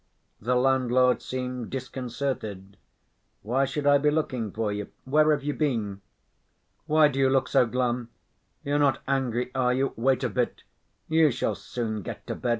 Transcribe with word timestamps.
The 0.39 0.55
landlord 0.55 1.21
seemed 1.21 1.69
disconcerted. 1.69 2.75
"Why 3.43 3.65
should 3.65 3.85
I 3.85 3.99
be 3.99 4.09
looking 4.09 4.51
for 4.51 4.71
you? 4.71 4.87
Where 5.05 5.29
have 5.29 5.43
you 5.43 5.53
been?" 5.53 6.01
"Why 6.87 7.07
do 7.07 7.19
you 7.19 7.29
look 7.29 7.47
so 7.47 7.67
glum? 7.67 8.09
You're 8.63 8.79
not 8.79 9.03
angry, 9.07 9.51
are 9.53 9.75
you? 9.75 9.93
Wait 9.95 10.23
a 10.23 10.29
bit, 10.29 10.63
you 11.07 11.29
shall 11.29 11.53
soon 11.53 12.01
get 12.01 12.25
to 12.25 12.33
bed.... 12.33 12.49